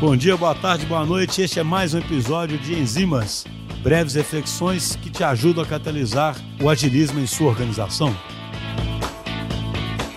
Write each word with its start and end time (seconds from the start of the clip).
Bom 0.00 0.16
dia, 0.16 0.36
boa 0.36 0.54
tarde, 0.54 0.84
boa 0.86 1.06
noite. 1.06 1.40
Este 1.40 1.60
é 1.60 1.62
mais 1.62 1.94
um 1.94 1.98
episódio 1.98 2.58
de 2.58 2.74
Enzimas, 2.74 3.44
breves 3.80 4.14
reflexões 4.14 4.96
que 4.96 5.08
te 5.08 5.22
ajudam 5.22 5.62
a 5.62 5.66
catalisar 5.66 6.36
o 6.60 6.68
agilismo 6.68 7.20
em 7.20 7.26
sua 7.26 7.48
organização. 7.48 8.14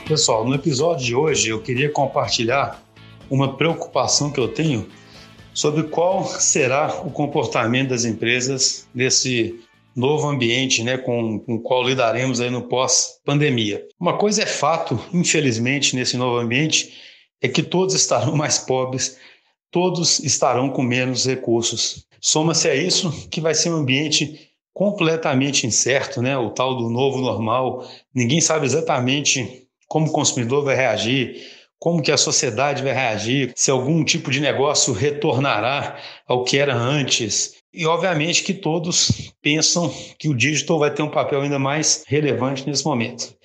Pessoal, 0.08 0.46
no 0.46 0.56
episódio 0.56 1.06
de 1.06 1.16
hoje 1.16 1.50
eu 1.50 1.62
queria 1.62 1.92
compartilhar 1.92 2.84
uma 3.30 3.56
preocupação 3.56 4.32
que 4.32 4.40
eu 4.40 4.48
tenho 4.48 4.88
sobre 5.54 5.84
qual 5.84 6.26
será 6.26 7.02
o 7.06 7.12
comportamento 7.12 7.90
das 7.90 8.04
empresas 8.04 8.88
nesse 8.94 9.60
novo 9.96 10.28
ambiente 10.28 10.84
né, 10.84 10.98
com, 10.98 11.40
com 11.40 11.56
o 11.56 11.60
qual 11.60 11.84
lidaremos 11.84 12.42
aí 12.42 12.50
no 12.50 12.64
pós-pandemia. 12.64 13.86
Uma 14.00 14.18
coisa 14.18 14.42
é 14.42 14.46
fato, 14.46 15.00
infelizmente, 15.14 15.96
nesse 15.96 16.18
novo 16.18 16.38
ambiente, 16.38 16.94
é 17.42 17.48
que 17.48 17.62
todos 17.64 17.94
estarão 17.96 18.34
mais 18.38 18.58
pobres, 18.58 19.18
todos 19.72 20.20
estarão 20.20 20.70
com 20.70 20.82
menos 20.82 21.26
recursos. 21.26 22.06
Soma-se 22.20 22.68
a 22.68 22.76
isso 22.76 23.30
que 23.30 23.42
vai 23.42 23.54
ser 23.54 23.70
um 23.70 23.78
ambiente 23.78 24.48
completamente 24.74 25.66
incerto, 25.66 26.22
né? 26.22 26.38
O 26.38 26.52
tal 26.52 26.76
do 26.76 26.90
novo 26.90 27.20
normal. 27.20 27.88
Ninguém 28.14 28.40
sabe 28.40 28.66
exatamente 28.66 29.68
como 29.88 30.08
o 30.08 30.12
consumidor 30.12 30.64
vai 30.64 30.76
reagir, 30.76 31.42
como 31.80 32.02
que 32.02 32.12
a 32.12 32.18
sociedade 32.18 32.84
vai 32.84 32.94
reagir, 32.94 33.54
se 33.56 33.72
algum 33.72 34.04
tipo 34.04 34.30
de 34.30 34.40
negócio 34.40 34.94
retornará 34.94 35.98
ao 36.28 36.44
que 36.44 36.58
era 36.58 36.76
antes. 36.76 37.56
E 37.74 37.86
obviamente 37.86 38.44
que 38.44 38.54
todos 38.54 39.34
pensam 39.42 39.94
que 40.18 40.30
o 40.30 40.36
digital 40.36 40.80
vai 40.80 40.94
ter 40.94 41.04
um 41.04 41.12
papel 41.12 41.42
ainda 41.42 41.60
mais 41.60 42.04
relevante 42.08 42.68
nesse 42.68 42.86
momento. 42.86 43.36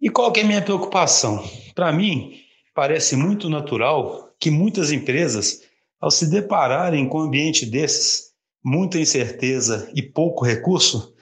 E 0.00 0.10
qual 0.10 0.30
que 0.30 0.40
é 0.40 0.42
a 0.42 0.46
minha 0.46 0.62
preocupação? 0.62 1.42
Para 1.74 1.92
mim, 1.92 2.34
parece 2.74 3.16
muito 3.16 3.48
natural 3.48 4.30
que 4.38 4.50
muitas 4.50 4.92
empresas, 4.92 5.62
ao 6.00 6.10
se 6.10 6.26
depararem 6.26 7.08
com 7.08 7.18
um 7.18 7.22
ambiente 7.22 7.66
desses, 7.66 8.26
muita 8.64 8.98
incerteza 8.98 9.90
e 9.94 10.02
pouco 10.02 10.44
recurso, 10.44 11.14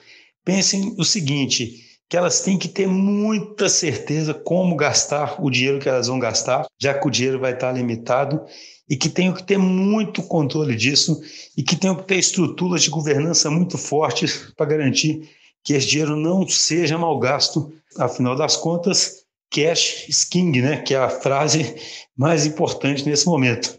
pensem 0.43 0.95
o 0.97 1.03
seguinte: 1.03 1.81
que 2.09 2.17
elas 2.17 2.41
têm 2.41 2.57
que 2.57 2.67
ter 2.67 2.87
muita 2.87 3.69
certeza 3.69 4.33
como 4.33 4.75
gastar 4.75 5.43
o 5.43 5.49
dinheiro 5.49 5.79
que 5.79 5.89
elas 5.89 6.07
vão 6.07 6.19
gastar, 6.19 6.65
já 6.79 6.93
que 6.93 7.07
o 7.07 7.11
dinheiro 7.11 7.39
vai 7.39 7.53
estar 7.53 7.71
limitado, 7.71 8.41
e 8.89 8.95
que 8.95 9.09
tenham 9.09 9.33
que 9.33 9.43
ter 9.43 9.57
muito 9.57 10.21
controle 10.23 10.75
disso 10.75 11.19
e 11.57 11.63
que 11.63 11.75
tenham 11.75 11.95
que 11.95 12.03
ter 12.03 12.17
estruturas 12.17 12.83
de 12.83 12.89
governança 12.89 13.49
muito 13.49 13.77
fortes 13.77 14.53
para 14.55 14.67
garantir 14.67 15.29
que 15.63 15.73
esse 15.73 15.87
dinheiro 15.87 16.15
não 16.15 16.47
seja 16.47 16.97
mal 16.97 17.17
gasto. 17.19 17.73
Afinal 17.97 18.35
das 18.35 18.55
contas, 18.55 19.23
cash 19.49 20.07
is 20.07 20.23
king, 20.23 20.61
né? 20.61 20.81
que 20.81 20.93
é 20.93 20.97
a 20.97 21.09
frase 21.09 21.75
mais 22.15 22.45
importante 22.45 23.03
nesse 23.05 23.25
momento. 23.25 23.75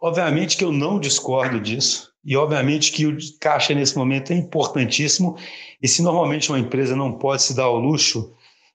Obviamente 0.00 0.56
que 0.56 0.64
eu 0.64 0.72
não 0.72 1.00
discordo 1.00 1.60
disso, 1.60 2.12
e 2.24 2.36
obviamente 2.36 2.92
que 2.92 3.06
o 3.06 3.16
caixa 3.40 3.74
nesse 3.74 3.96
momento 3.96 4.32
é 4.32 4.36
importantíssimo, 4.36 5.36
e 5.82 5.88
se 5.88 6.02
normalmente 6.02 6.50
uma 6.50 6.58
empresa 6.58 6.94
não 6.94 7.12
pode 7.12 7.42
se 7.42 7.54
dar 7.54 7.64
ao 7.64 7.78
luxo 7.78 8.34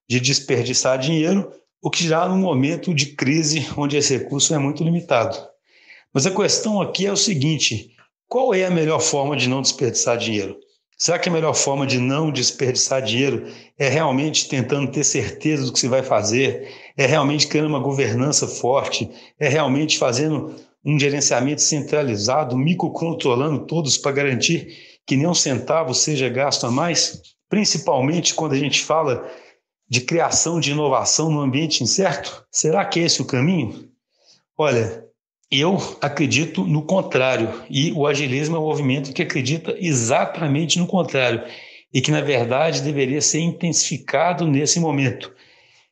de 0.09 0.19
desperdiçar 0.19 0.97
dinheiro, 0.97 1.51
o 1.81 1.89
que 1.89 2.07
já 2.07 2.27
num 2.27 2.37
momento 2.37 2.93
de 2.93 3.07
crise 3.07 3.67
onde 3.77 3.97
esse 3.97 4.17
recurso 4.17 4.53
é 4.53 4.57
muito 4.57 4.83
limitado. 4.83 5.37
Mas 6.13 6.25
a 6.25 6.31
questão 6.31 6.81
aqui 6.81 7.05
é 7.05 7.11
o 7.11 7.17
seguinte: 7.17 7.95
qual 8.27 8.53
é 8.53 8.65
a 8.65 8.71
melhor 8.71 8.99
forma 8.99 9.35
de 9.35 9.47
não 9.47 9.61
desperdiçar 9.61 10.17
dinheiro? 10.17 10.57
Será 10.97 11.17
que 11.17 11.29
a 11.29 11.31
melhor 11.31 11.55
forma 11.55 11.87
de 11.87 11.97
não 11.97 12.31
desperdiçar 12.31 13.01
dinheiro 13.01 13.47
é 13.77 13.89
realmente 13.89 14.47
tentando 14.47 14.91
ter 14.91 15.03
certeza 15.03 15.65
do 15.65 15.73
que 15.73 15.79
se 15.79 15.87
vai 15.87 16.03
fazer? 16.03 16.71
É 16.95 17.07
realmente 17.07 17.47
criando 17.47 17.69
uma 17.69 17.79
governança 17.79 18.47
forte? 18.47 19.09
É 19.39 19.49
realmente 19.49 19.97
fazendo 19.97 20.55
um 20.83 20.99
gerenciamento 20.99 21.61
centralizado, 21.61 22.57
microcontrolando 22.57 23.65
todos 23.65 23.97
para 23.97 24.11
garantir 24.11 24.77
que 25.05 25.15
nem 25.15 25.27
um 25.27 25.33
centavo 25.33 25.93
seja 25.93 26.29
gasto 26.29 26.65
a 26.65 26.71
mais? 26.71 27.21
Principalmente 27.49 28.33
quando 28.33 28.53
a 28.53 28.57
gente 28.57 28.81
fala 28.81 29.29
de 29.87 30.01
criação 30.01 30.59
de 30.59 30.71
inovação 30.71 31.29
no 31.29 31.41
ambiente 31.41 31.83
incerto? 31.83 32.45
Será 32.49 32.85
que 32.85 32.99
é 32.99 33.03
esse 33.03 33.21
o 33.21 33.25
caminho? 33.25 33.89
Olha, 34.57 35.05
eu 35.51 35.77
acredito 35.99 36.63
no 36.63 36.83
contrário, 36.83 37.61
e 37.69 37.91
o 37.91 38.07
agilismo 38.07 38.55
é 38.55 38.59
um 38.59 38.63
movimento 38.63 39.11
que 39.11 39.21
acredita 39.21 39.75
exatamente 39.77 40.79
no 40.79 40.87
contrário, 40.87 41.43
e 41.93 41.99
que, 41.99 42.09
na 42.09 42.21
verdade, 42.21 42.81
deveria 42.81 43.21
ser 43.21 43.39
intensificado 43.39 44.47
nesse 44.47 44.79
momento. 44.79 45.33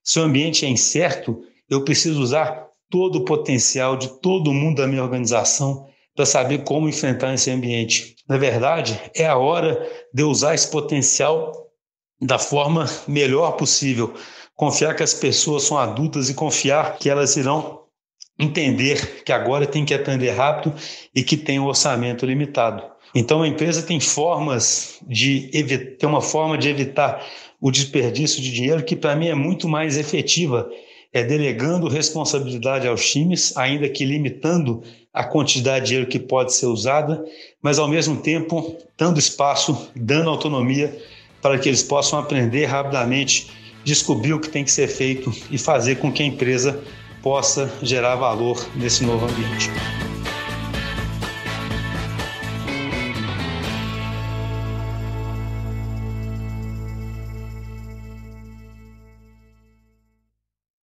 Se 0.01 0.17
o 0.17 0.23
ambiente 0.23 0.66
é 0.66 0.69
incerto, 0.69 1.44
eu 1.69 1.83
preciso 1.83 2.22
usar 2.22 2.69
todo 2.89 3.17
o 3.17 3.25
potencial 3.25 3.95
de 3.95 4.07
todo 4.19 4.53
mundo 4.53 4.77
da 4.77 4.88
minha 4.88 5.03
organização 5.03 5.88
para 6.16 6.25
saber 6.25 6.63
como 6.63 6.89
enfrentar 6.89 7.33
esse 7.33 7.50
ambiente. 7.50 8.16
Na 8.27 8.38
verdade, 8.38 9.00
é 9.16 9.25
a 9.25 9.38
hora 9.38 9.88
de 10.13 10.23
usar 10.23 10.53
esse 10.53 10.69
potencial 10.69 11.69
da 12.22 12.38
forma 12.38 12.85
melhor 13.07 13.53
possível. 13.53 14.13
Confiar 14.55 14.95
que 14.95 15.03
as 15.03 15.13
pessoas 15.13 15.63
são 15.63 15.78
adultas 15.78 16.29
e 16.29 16.33
confiar 16.33 16.97
que 16.97 17.09
elas 17.09 17.38
irão 17.38 17.79
entender 18.38 19.23
que 19.23 19.31
agora 19.31 19.67
tem 19.67 19.83
que 19.83 19.94
atender 19.94 20.31
rápido 20.31 20.73
e 21.13 21.22
que 21.23 21.35
tem 21.35 21.59
um 21.59 21.66
orçamento 21.66 22.25
limitado. 22.25 22.83
Então 23.13 23.41
a 23.41 23.47
empresa 23.47 23.81
tem 23.81 23.99
formas 23.99 24.99
de 25.07 25.49
evitar, 25.53 25.97
tem 25.97 26.09
uma 26.09 26.22
forma 26.22 26.57
de 26.57 26.69
evitar 26.69 27.25
o 27.59 27.72
desperdício 27.72 28.41
de 28.41 28.51
dinheiro 28.51 28.83
que 28.83 28.95
para 28.95 29.16
mim 29.16 29.28
é 29.28 29.35
muito 29.35 29.67
mais 29.67 29.97
efetiva, 29.97 30.69
é 31.12 31.24
delegando 31.24 31.88
responsabilidade 31.88 32.88
aos 32.88 33.09
times, 33.09 33.56
ainda 33.58 33.90
que 33.90 34.06
limitando 34.06 34.84
a 35.14 35.24
quantidade 35.24 35.86
de 35.86 35.90
dinheiro 35.90 36.09
que 36.09 36.20
pode 36.20 36.53
ser 36.53 36.68
usada, 36.68 37.24
mas 37.62 37.80
ao 37.80 37.88
mesmo 37.88 38.18
tempo 38.18 38.78
dando 38.97 39.20
espaço, 39.20 39.90
dando 39.96 40.30
autonomia 40.30 40.96
para 41.42 41.58
que 41.58 41.68
eles 41.68 41.81
possam 41.81 42.20
aprender 42.20 42.66
rapidamente, 42.66 43.50
descobrir 43.84 44.34
o 44.34 44.40
que 44.40 44.50
tem 44.50 44.64
que 44.64 44.72
ser 44.72 44.88
feito 44.88 45.34
e 45.50 45.58
fazer 45.58 45.96
com 45.96 46.12
que 46.12 46.22
a 46.22 46.25
empresa 46.25 46.80
possa 47.24 47.72
gerar 47.81 48.16
valor 48.16 48.66
nesse 48.76 49.03
novo 49.03 49.26
ambiente. 49.26 49.70